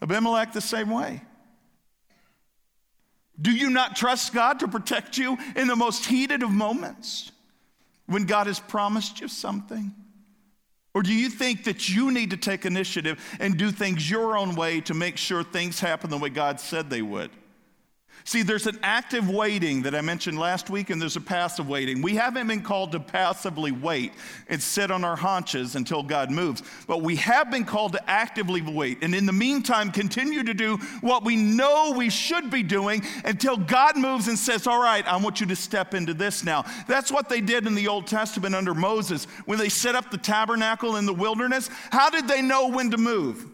[0.00, 1.22] Abimelech, the same way.
[3.40, 7.32] Do you not trust God to protect you in the most heated of moments
[8.06, 9.94] when God has promised you something?
[10.94, 14.54] Or do you think that you need to take initiative and do things your own
[14.54, 17.30] way to make sure things happen the way God said they would?
[18.26, 22.02] See, there's an active waiting that I mentioned last week, and there's a passive waiting.
[22.02, 24.14] We haven't been called to passively wait
[24.48, 28.62] and sit on our haunches until God moves, but we have been called to actively
[28.62, 28.98] wait.
[29.02, 33.56] And in the meantime, continue to do what we know we should be doing until
[33.56, 36.64] God moves and says, All right, I want you to step into this now.
[36.88, 40.18] That's what they did in the Old Testament under Moses when they set up the
[40.18, 41.70] tabernacle in the wilderness.
[41.92, 43.46] How did they know when to move?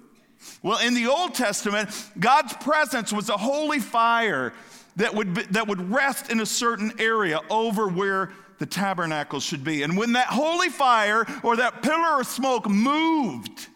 [0.63, 4.53] Well, in the Old Testament, God's presence was a holy fire
[4.97, 9.65] that would, be, that would rest in a certain area over where the tabernacle should
[9.65, 9.83] be.
[9.83, 13.69] And when that holy fire or that pillar of smoke moved,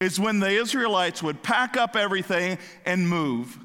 [0.00, 3.56] is when the Israelites would pack up everything and move.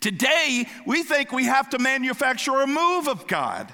[0.00, 3.72] Today, we think we have to manufacture a move of God.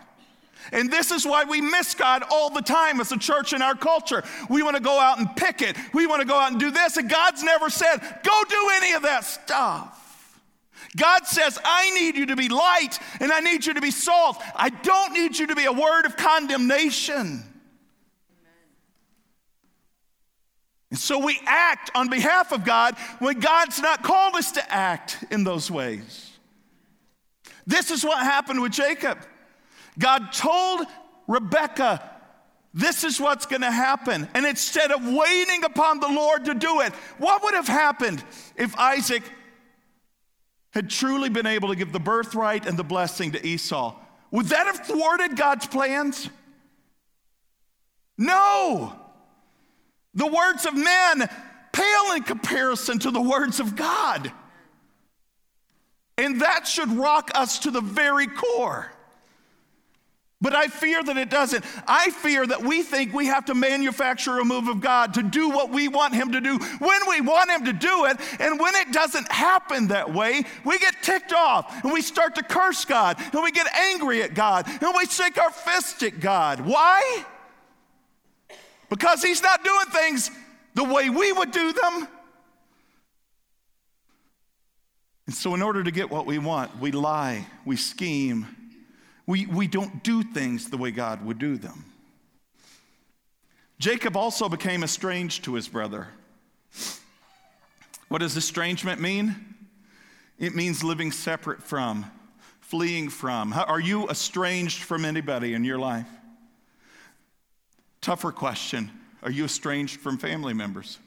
[0.73, 3.75] And this is why we miss God all the time as a church in our
[3.75, 4.23] culture.
[4.49, 5.77] We want to go out and pick it.
[5.93, 6.97] We want to go out and do this.
[6.97, 9.97] And God's never said, go do any of that stuff.
[10.97, 14.39] God says, I need you to be light and I need you to be salt.
[14.57, 17.45] I don't need you to be a word of condemnation.
[20.91, 25.23] And so we act on behalf of God when God's not called us to act
[25.31, 26.33] in those ways.
[27.67, 29.19] This is what happened with Jacob.
[30.01, 30.87] God told
[31.29, 32.11] Rebecca,
[32.75, 34.29] this is what's going to happen.
[34.35, 38.25] And instead of waiting upon the Lord to do it, what would have happened
[38.57, 39.23] if Isaac
[40.71, 43.95] had truly been able to give the birthright and the blessing to Esau?
[44.31, 46.29] Would that have thwarted God's plans?
[48.17, 48.95] No.
[50.15, 51.29] The words of men
[51.73, 54.33] pale in comparison to the words of God.
[56.17, 58.93] And that should rock us to the very core.
[60.43, 61.65] But I fear that it doesn't.
[61.87, 65.51] I fear that we think we have to manufacture a move of God to do
[65.51, 68.19] what we want Him to do when we want Him to do it.
[68.41, 72.43] And when it doesn't happen that way, we get ticked off and we start to
[72.43, 76.61] curse God and we get angry at God and we shake our fist at God.
[76.61, 77.27] Why?
[78.89, 80.31] Because He's not doing things
[80.75, 82.09] the way we would do them.
[85.27, 88.47] And so, in order to get what we want, we lie, we scheme,
[89.31, 91.85] we, we don't do things the way God would do them.
[93.79, 96.09] Jacob also became estranged to his brother.
[98.09, 99.37] What does estrangement mean?
[100.37, 102.11] It means living separate from,
[102.61, 103.53] fleeing from.
[103.53, 106.09] Are you estranged from anybody in your life?
[108.01, 108.91] Tougher question
[109.23, 110.99] Are you estranged from family members?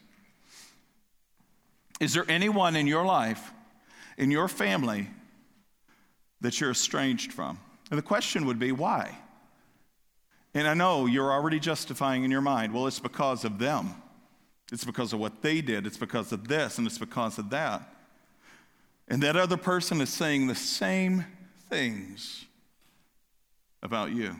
[2.00, 3.52] Is there anyone in your life,
[4.18, 5.10] in your family,
[6.40, 7.60] that you're estranged from?
[7.94, 9.16] And the question would be, why?
[10.56, 13.94] And I know you're already justifying in your mind, well, it's because of them.
[14.72, 15.86] It's because of what they did.
[15.86, 17.84] It's because of this, and it's because of that.
[19.08, 21.24] And that other person is saying the same
[21.70, 22.46] things
[23.84, 24.38] about you.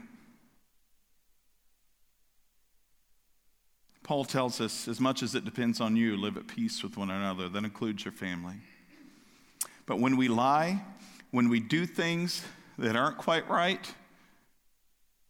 [4.02, 7.12] Paul tells us as much as it depends on you, live at peace with one
[7.12, 7.50] another.
[7.50, 8.56] That includes your family.
[9.86, 10.82] But when we lie,
[11.30, 12.44] when we do things
[12.78, 13.94] that aren't quite right,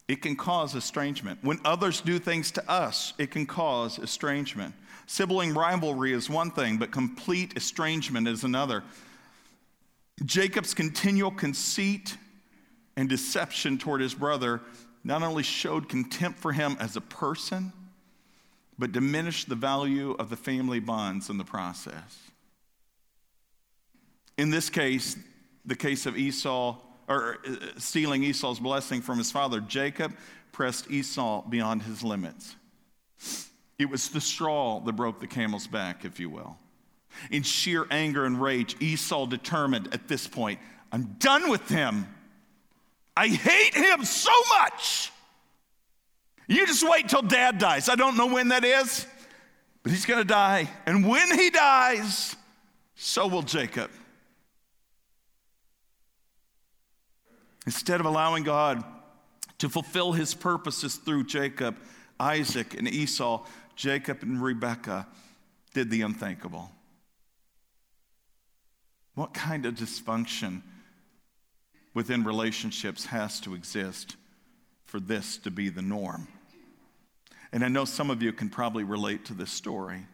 [0.08, 1.40] it can cause estrangement.
[1.44, 4.76] When others do things to us, it can cause estrangement.
[5.06, 8.84] Sibling rivalry is one thing, but complete estrangement is another.
[10.26, 12.18] Jacob's continual conceit
[12.96, 14.62] and deception toward his brother
[15.04, 17.74] not only showed contempt for him as a person,
[18.78, 22.18] but diminished the value of the family bonds in the process.
[24.38, 25.18] In this case,
[25.66, 30.16] the case of Esau or uh, stealing Esau's blessing from his father, Jacob
[30.52, 32.56] pressed Esau beyond his limits.
[33.80, 36.58] It was the straw that broke the camel's back, if you will.
[37.32, 40.60] In sheer anger and rage, Esau determined at this point,
[40.92, 42.08] I'm done with him.
[43.16, 45.12] I hate him so much.
[46.48, 47.90] You just wait till dad dies.
[47.90, 49.06] I don't know when that is,
[49.82, 50.70] but he's going to die.
[50.86, 52.36] And when he dies,
[52.96, 53.90] so will Jacob.
[57.66, 58.84] Instead of allowing God
[59.60, 61.78] to fulfill his purposes through Jacob,
[62.20, 63.46] Isaac, and Esau,
[63.76, 65.08] Jacob and Rebekah
[65.74, 66.72] did the unthinkable.
[69.16, 70.62] What kind of dysfunction
[71.94, 74.16] within relationships has to exist
[74.86, 76.28] for this to be the norm?
[77.52, 80.08] And I know some of you can probably relate to this story.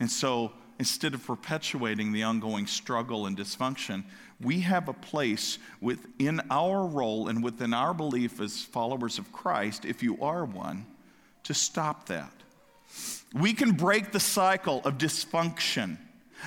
[0.00, 4.04] And so instead of perpetuating the ongoing struggle and dysfunction,
[4.40, 9.84] we have a place within our role and within our belief as followers of Christ,
[9.84, 10.86] if you are one,
[11.44, 12.32] to stop that.
[13.34, 15.98] We can break the cycle of dysfunction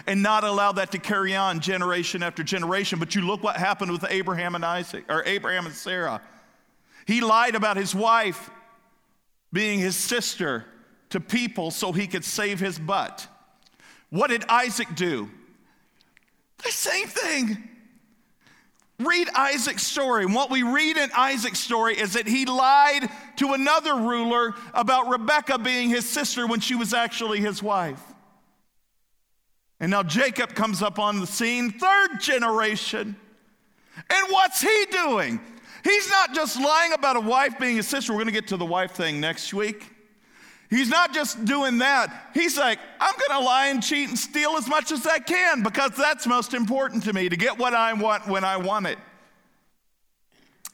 [0.08, 2.98] and not allow that to carry on generation after generation.
[2.98, 6.22] But you look what happened with Abraham and Isaac, or Abraham and Sarah.
[7.06, 8.50] He lied about his wife
[9.52, 10.65] being his sister
[11.10, 13.28] to people so he could save his butt.
[14.12, 15.30] What did Isaac do?
[16.63, 17.69] The same thing.
[19.00, 20.26] Read Isaac's story.
[20.26, 25.10] And what we read in Isaac's story is that he lied to another ruler about
[25.10, 28.02] Rebekah being his sister when she was actually his wife.
[29.80, 33.15] And now Jacob comes up on the scene, third generation.
[34.10, 35.39] And what's he doing?
[35.84, 38.12] He's not just lying about a wife being his sister.
[38.12, 39.91] We're going to get to the wife thing next week.
[40.72, 42.30] He's not just doing that.
[42.34, 45.63] He's like, I'm going to lie and cheat and steal as much as I can
[45.63, 48.97] because that's most important to me to get what I want when I want it.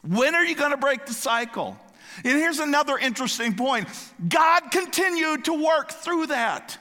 [0.08, 1.76] When are you going to break the cycle?
[2.24, 3.88] And here's another interesting point
[4.30, 6.78] God continued to work through that.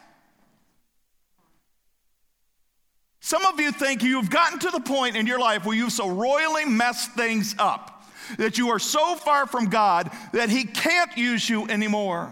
[3.20, 6.06] Some of you think you've gotten to the point in your life where you've so
[6.06, 8.04] royally messed things up
[8.36, 12.30] that you are so far from God that He can't use you anymore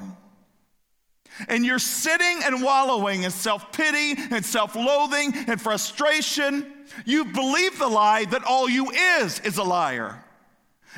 [1.49, 6.73] and you're sitting and wallowing in self pity and self loathing and frustration,
[7.05, 10.21] you believe the lie that all you is is a liar.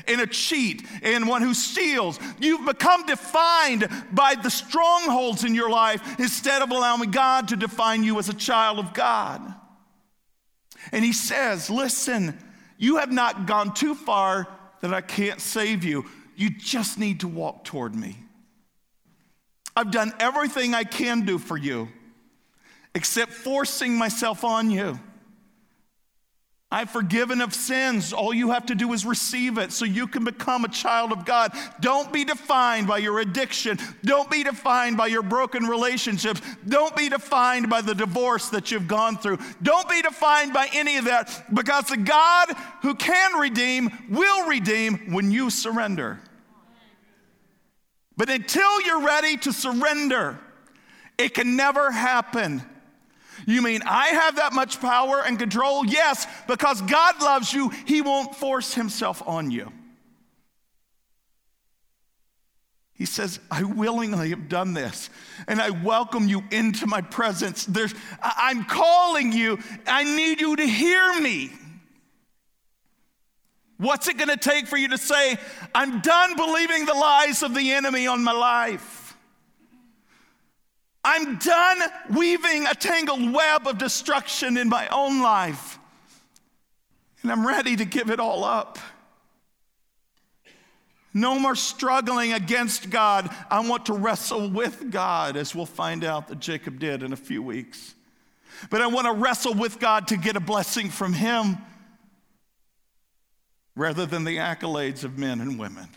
[0.07, 2.18] and a cheat and one who steals.
[2.39, 8.05] You've become defined by the strongholds in your life instead of allowing God to define
[8.05, 9.55] you as a child of God.
[10.93, 12.39] And he says, Listen,
[12.78, 14.47] you have not gone too far
[14.82, 16.05] that I can't save you.
[16.37, 18.18] You just need to walk toward me.
[19.77, 21.89] I've done everything I can do for you
[22.95, 24.99] except forcing myself on you.
[26.68, 28.12] I've forgiven of sins.
[28.12, 31.24] All you have to do is receive it so you can become a child of
[31.24, 31.53] God.
[31.81, 33.79] Don't be defined by your addiction.
[34.03, 36.41] Don't be defined by your broken relationships.
[36.66, 39.39] Don't be defined by the divorce that you've gone through.
[39.62, 42.49] Don't be defined by any of that because the God
[42.83, 46.18] who can redeem will redeem when you surrender.
[48.17, 50.39] But until you're ready to surrender,
[51.19, 52.62] it can never happen
[53.45, 55.85] you mean I have that much power and control?
[55.85, 59.73] Yes, because God loves you, He won't force Himself on you.
[62.95, 65.11] He says, I willingly have done this,
[65.47, 67.67] and I welcome you into my presence.
[67.67, 69.59] There's, I'm calling you.
[69.87, 71.53] I need you to hear me.
[73.79, 75.37] What's it going to take for you to say,
[75.74, 79.16] I'm done believing the lies of the enemy on my life?
[81.05, 81.79] I'm done
[82.11, 85.79] weaving a tangled web of destruction in my own life.
[87.22, 88.79] And I'm ready to give it all up.
[91.12, 93.31] No more struggling against God.
[93.51, 97.16] I want to wrestle with God, as we'll find out that Jacob did in a
[97.16, 97.95] few weeks.
[98.68, 101.59] But I want to wrestle with God to get a blessing from Him
[103.77, 105.89] rather than the accolades of men and women.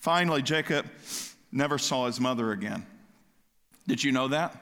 [0.00, 0.86] Finally, Jacob
[1.50, 2.84] never saw his mother again.
[3.86, 4.60] Did you know that?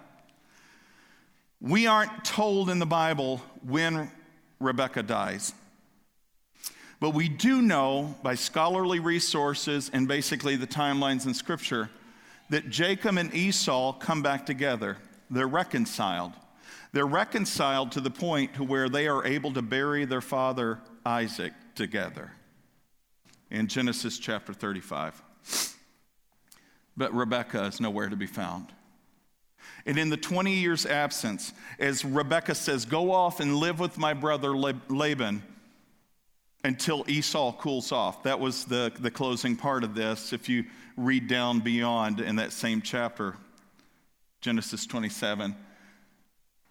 [1.60, 4.10] We aren't told in the Bible when
[4.60, 5.54] Rebecca dies.
[7.00, 11.90] But we do know by scholarly resources and basically the timelines in Scripture
[12.50, 14.98] that Jacob and Esau come back together.
[15.30, 16.32] They're reconciled.
[16.92, 21.52] They're reconciled to the point to where they are able to bury their father Isaac
[21.74, 22.32] together
[23.50, 25.22] in Genesis chapter 35
[26.96, 28.66] but Rebekah is nowhere to be found.
[29.86, 34.14] And in the 20 years' absence, as Rebekah says, Go off and live with my
[34.14, 35.42] brother Laban
[36.64, 38.22] until Esau cools off.
[38.22, 40.32] That was the, the closing part of this.
[40.32, 40.64] If you
[40.96, 43.34] read down beyond in that same chapter,
[44.40, 45.56] Genesis 27.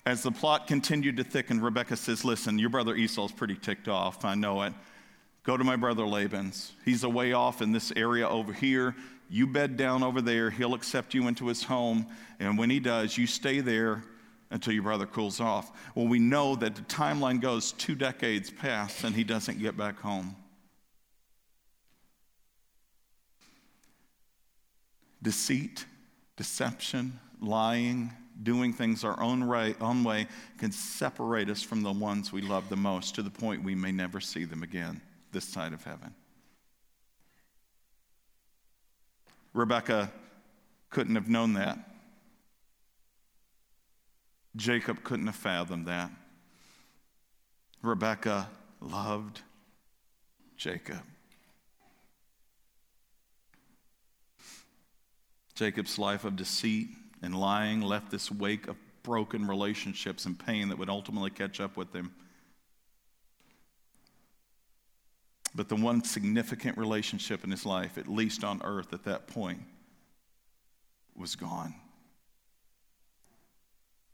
[0.05, 4.25] As the plot continued to thicken, Rebecca says, Listen, your brother Esau's pretty ticked off.
[4.25, 4.73] I know it.
[5.43, 6.73] Go to my brother Laban's.
[6.85, 8.95] He's away off in this area over here.
[9.29, 10.49] You bed down over there.
[10.49, 12.07] He'll accept you into his home.
[12.39, 14.03] And when he does, you stay there
[14.49, 15.71] until your brother cools off.
[15.95, 19.99] Well, we know that the timeline goes two decades past and he doesn't get back
[19.99, 20.35] home.
[25.23, 25.85] Deceit,
[26.35, 28.11] deception, lying,
[28.43, 30.27] doing things our own, right, own way
[30.57, 33.91] can separate us from the ones we love the most to the point we may
[33.91, 36.13] never see them again this side of heaven.
[39.53, 40.11] Rebecca
[40.89, 41.77] couldn't have known that.
[44.55, 46.11] Jacob couldn't have fathomed that.
[47.81, 49.41] Rebecca loved
[50.57, 51.01] Jacob.
[55.55, 56.89] Jacob's life of deceit
[57.21, 61.77] and lying left this wake of broken relationships and pain that would ultimately catch up
[61.77, 62.11] with him.
[65.53, 69.59] But the one significant relationship in his life, at least on earth at that point,
[71.15, 71.75] was gone.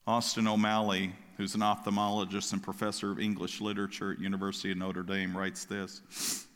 [0.08, 5.38] Austin O'Malley, who's an ophthalmologist and professor of English literature at University of Notre Dame,
[5.38, 6.48] writes this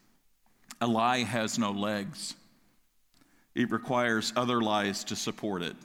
[0.80, 2.34] A lie has no legs.
[3.54, 5.76] It requires other lies to support it.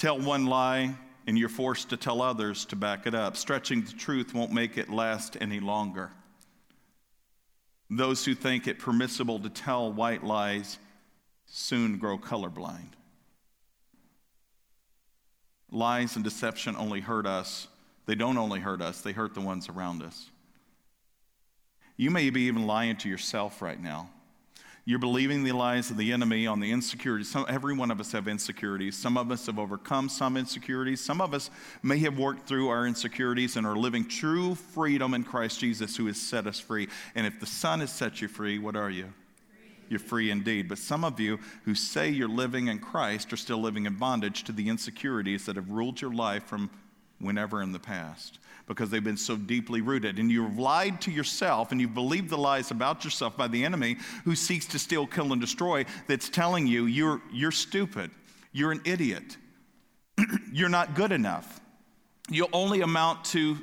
[0.00, 0.94] Tell one lie,
[1.26, 3.36] and you're forced to tell others to back it up.
[3.36, 6.10] Stretching the truth won't make it last any longer.
[7.90, 10.78] Those who think it permissible to tell white lies
[11.44, 12.92] soon grow colorblind.
[15.70, 17.68] Lies and deception only hurt us.
[18.06, 20.30] They don't only hurt us, they hurt the ones around us.
[21.98, 24.08] You may be even lying to yourself right now.
[24.90, 27.30] You're believing the lies of the enemy on the insecurities.
[27.30, 28.98] Some, every one of us have insecurities.
[28.98, 31.00] Some of us have overcome some insecurities.
[31.00, 31.48] Some of us
[31.80, 36.06] may have worked through our insecurities and are living true freedom in Christ Jesus, who
[36.06, 36.88] has set us free.
[37.14, 39.12] And if the Son has set you free, what are you?
[39.88, 40.68] You're free indeed.
[40.68, 44.42] But some of you who say you're living in Christ are still living in bondage
[44.42, 46.68] to the insecurities that have ruled your life from
[47.20, 48.38] whenever in the past
[48.70, 50.20] because they've been so deeply rooted.
[50.20, 53.96] And you've lied to yourself and you've believed the lies about yourself by the enemy
[54.24, 58.12] who seeks to steal, kill, and destroy that's telling you you're, you're stupid,
[58.52, 59.36] you're an idiot,
[60.52, 61.60] you're not good enough,
[62.28, 63.58] you'll only amount to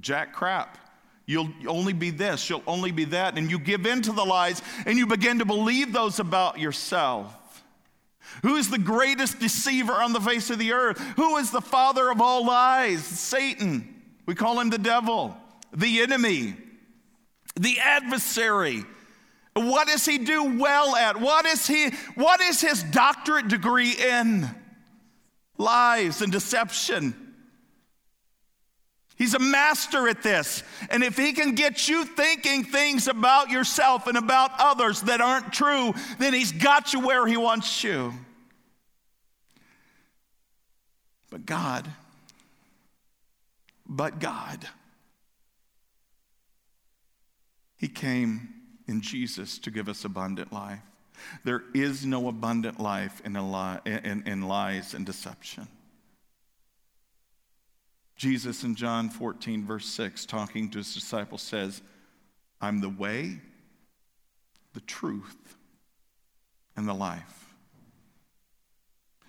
[0.00, 0.78] jack crap.
[1.26, 3.38] You'll only be this, you'll only be that.
[3.38, 7.34] And you give in to the lies and you begin to believe those about yourself.
[8.42, 10.98] Who is the greatest deceiver on the face of the earth?
[11.16, 13.04] Who is the father of all lies?
[13.04, 14.02] Satan.
[14.26, 15.36] We call him the devil,
[15.72, 16.54] the enemy,
[17.56, 18.84] the adversary.
[19.54, 21.20] What does he do well at?
[21.20, 24.48] What is he what is his doctorate degree in?
[25.56, 27.23] Lies and deception.
[29.16, 30.62] He's a master at this.
[30.90, 35.52] And if he can get you thinking things about yourself and about others that aren't
[35.52, 38.12] true, then he's got you where he wants you.
[41.30, 41.88] But God,
[43.86, 44.68] but God,
[47.76, 48.48] He came
[48.86, 50.80] in Jesus to give us abundant life.
[51.44, 55.68] There is no abundant life in, in, in lies and deception.
[58.16, 61.82] Jesus in John 14, verse 6, talking to his disciples, says,
[62.60, 63.40] I'm the way,
[64.72, 65.56] the truth,
[66.76, 67.44] and the life.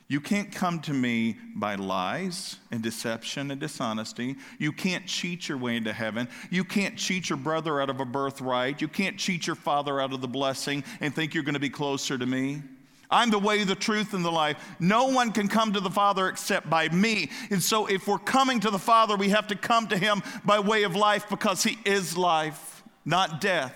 [0.07, 4.35] You can't come to me by lies and deception and dishonesty.
[4.59, 6.29] You can't cheat your way into heaven.
[6.51, 8.81] You can't cheat your brother out of a birthright.
[8.81, 11.71] You can't cheat your father out of the blessing and think you're going to be
[11.71, 12.61] closer to me.
[13.09, 14.57] I'm the way, the truth, and the life.
[14.79, 17.29] No one can come to the Father except by me.
[17.49, 20.59] And so, if we're coming to the Father, we have to come to Him by
[20.59, 23.75] way of life because He is life, not death.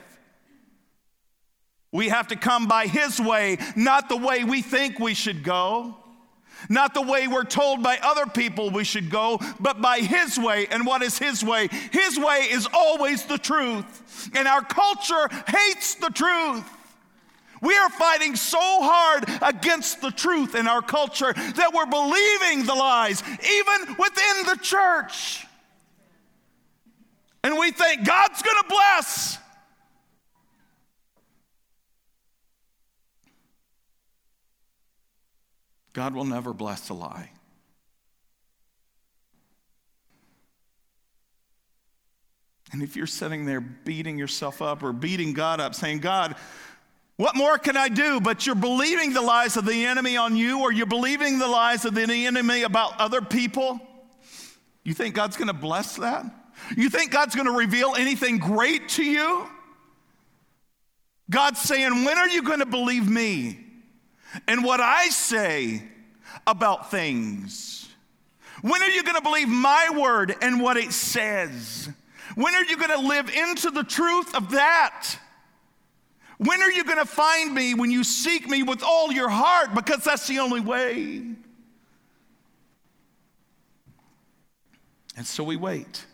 [1.91, 5.95] We have to come by His way, not the way we think we should go.
[6.67, 10.67] Not the way we're told by other people we should go, but by His way.
[10.69, 11.69] And what is His way?
[11.91, 14.30] His way is always the truth.
[14.36, 16.65] And our culture hates the truth.
[17.62, 22.76] We are fighting so hard against the truth in our culture that we're believing the
[22.76, 25.45] lies, even within the church.
[27.43, 29.38] And we think God's gonna bless.
[35.93, 37.32] God will never bless a lie.
[42.72, 46.36] And if you're sitting there beating yourself up or beating God up, saying, God,
[47.20, 48.20] what more can I do?
[48.20, 51.86] But you're believing the lies of the enemy on you, or you're believing the lies
[51.86, 53.80] of the enemy about other people.
[54.84, 56.26] You think God's gonna bless that?
[56.76, 59.47] You think God's gonna reveal anything great to you?
[61.30, 63.65] God's saying, When are you gonna believe me?
[64.47, 65.84] and what I say
[66.45, 67.88] about things?
[68.61, 71.89] When are you going to believe my word and what it says?
[72.36, 75.15] When are you going to live into the truth of that?
[76.40, 79.76] When are you going to find me when you seek me with all your heart?
[79.76, 81.22] Because that's the only way.
[85.18, 86.06] And so we wait.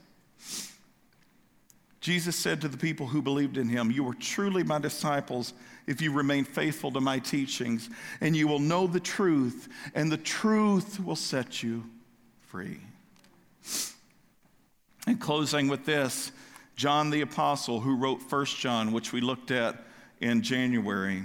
[2.02, 5.54] Jesus said to the people who believed in him, You are truly my disciples
[5.86, 10.18] if you remain faithful to my teachings, and you will know the truth, and the
[10.18, 11.84] truth will set you
[12.42, 12.80] free.
[15.06, 16.32] And closing with this,
[16.76, 19.85] John the Apostle, who wrote First John, which we looked at
[20.22, 21.24] in January,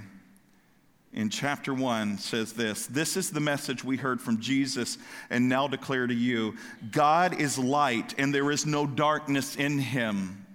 [1.13, 4.97] in chapter 1 says this This is the message we heard from Jesus
[5.29, 6.55] and now declare to you
[6.91, 10.45] God is light, and there is no darkness in him.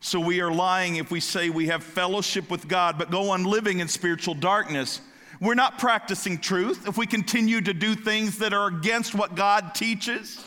[0.00, 3.44] So we are lying if we say we have fellowship with God, but go on
[3.44, 5.00] living in spiritual darkness.
[5.40, 9.74] We're not practicing truth if we continue to do things that are against what God
[9.74, 10.44] teaches.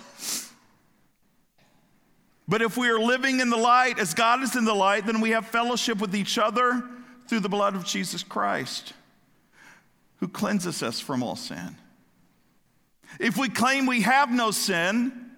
[2.52, 5.22] But if we are living in the light as God is in the light, then
[5.22, 6.84] we have fellowship with each other
[7.30, 8.92] through the blood of Jesus Christ,
[10.18, 11.78] who cleanses us from all sin.
[13.22, 15.32] If we claim we have no sin,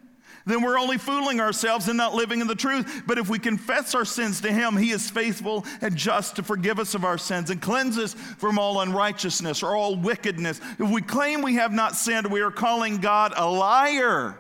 [0.48, 3.04] then we're only fooling ourselves and not living in the truth.
[3.06, 6.80] But if we confess our sins to Him, He is faithful and just to forgive
[6.80, 10.60] us of our sins and cleanse us from all unrighteousness or all wickedness.
[10.80, 14.36] If we claim we have not sinned, we are calling God a liar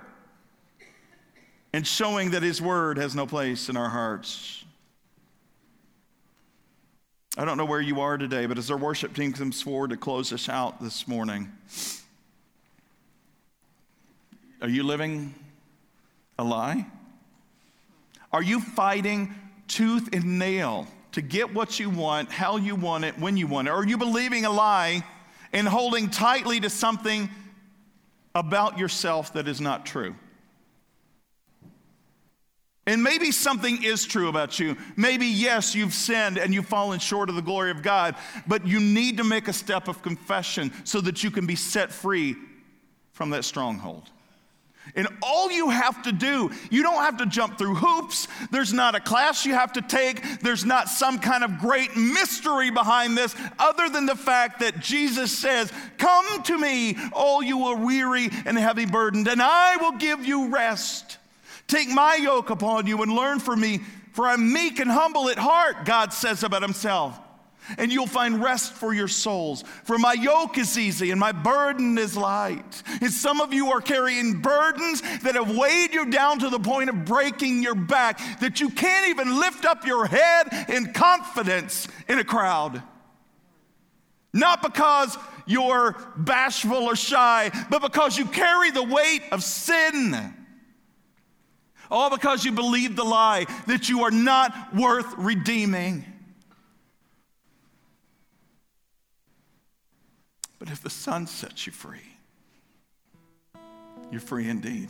[1.73, 4.63] and showing that His word has no place in our hearts.
[7.35, 9.97] I don't know where you are today, but as our worship team comes forward to
[9.97, 11.51] close us out this morning,
[14.61, 15.33] are you living
[16.37, 16.85] a lie?
[18.31, 19.33] Are you fighting
[19.67, 23.67] tooth and nail to get what you want, how you want it, when you want
[23.67, 23.71] it?
[23.71, 25.03] Or are you believing a lie
[25.51, 27.29] and holding tightly to something
[28.35, 30.15] about yourself that is not true?
[32.85, 34.75] And maybe something is true about you.
[34.97, 38.15] Maybe, yes, you've sinned and you've fallen short of the glory of God,
[38.45, 41.93] but you need to make a step of confession so that you can be set
[41.93, 42.35] free
[43.13, 44.09] from that stronghold.
[44.95, 48.27] And all you have to do, you don't have to jump through hoops.
[48.51, 50.41] There's not a class you have to take.
[50.41, 55.35] There's not some kind of great mystery behind this, other than the fact that Jesus
[55.37, 60.25] says, Come to me, all you are weary and heavy burdened, and I will give
[60.25, 61.17] you rest.
[61.67, 63.79] Take my yoke upon you and learn from me,
[64.11, 67.19] for I'm meek and humble at heart, God says about himself.
[67.77, 69.63] And you'll find rest for your souls.
[69.85, 72.83] For my yoke is easy and my burden is light.
[73.01, 76.89] And some of you are carrying burdens that have weighed you down to the point
[76.89, 82.19] of breaking your back, that you can't even lift up your head in confidence in
[82.19, 82.83] a crowd.
[84.33, 90.33] Not because you're bashful or shy, but because you carry the weight of sin.
[91.93, 96.03] All because you believe the lie that you are not worth redeeming.
[100.57, 101.99] But if the Son sets you free,
[104.09, 104.89] you're free indeed.